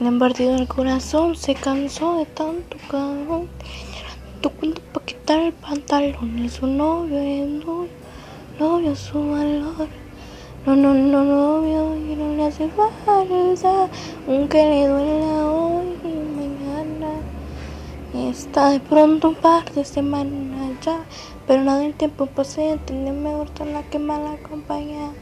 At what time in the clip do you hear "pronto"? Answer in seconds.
18.80-19.28